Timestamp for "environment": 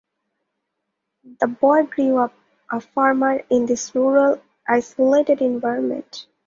5.43-6.25